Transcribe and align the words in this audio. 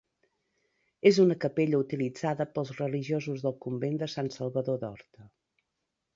És 1.09 1.19
una 1.23 1.37
capella 1.43 1.81
utilitzada 1.83 2.47
pels 2.55 2.73
religiosos 2.79 3.45
del 3.45 3.57
convent 3.67 4.01
de 4.05 4.11
Sant 4.17 4.33
Salvador 4.39 4.83
d'Horta. 4.87 5.31